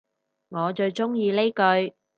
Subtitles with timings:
[0.49, 1.95] 我最鍾意呢句